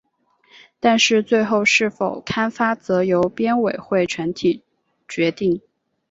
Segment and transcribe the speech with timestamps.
[0.79, 4.63] 但是最后是否刊发则由编委会全体
[5.07, 5.61] 决定。